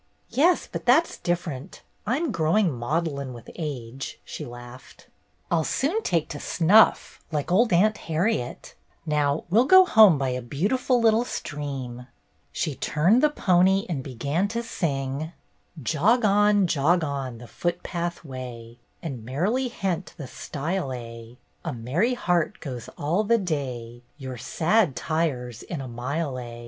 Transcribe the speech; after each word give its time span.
"Yes, 0.31 0.65
but 0.65 0.87
that's 0.87 1.17
different. 1.19 1.83
I'm 2.07 2.31
growing 2.31 2.73
maudlin 2.73 3.33
with 3.33 3.51
age," 3.55 4.19
she 4.25 4.45
laughed." 4.45 5.05
I 5.51 5.57
'll 5.57 5.63
soon 5.63 6.01
take 6.01 6.27
to 6.29 6.39
snuff, 6.39 7.21
like 7.31 7.51
old 7.51 7.71
Aunt 7.71 7.99
Harriet. 7.99 8.73
Now 9.05 9.43
we'll 9.51 9.65
go 9.67 9.85
home 9.85 10.17
by 10.17 10.29
a 10.29 10.41
beautiful 10.41 10.99
little 10.99 11.23
stream." 11.23 12.07
She 12.51 12.73
turned 12.73 13.21
the 13.21 13.29
pony 13.29 13.85
and 13.87 14.01
began 14.01 14.47
to 14.47 14.63
sing: 14.63 15.33
"'Jog 15.83 16.25
on, 16.25 16.65
jog 16.65 17.03
on, 17.03 17.37
the 17.37 17.45
foot 17.47 17.83
path 17.83 18.25
way. 18.25 18.79
And 19.03 19.23
merrily 19.23 19.67
hent 19.67 20.15
the 20.17 20.25
stile 20.25 20.91
a: 20.91 21.37
A 21.63 21.73
merry 21.73 22.15
heart 22.15 22.59
goes 22.59 22.89
all 22.97 23.23
the 23.23 23.37
day. 23.37 24.01
Your 24.17 24.37
sad 24.37 24.95
tires 24.95 25.61
in 25.61 25.79
a 25.79 25.87
mile 25.87 26.39
a. 26.39 26.59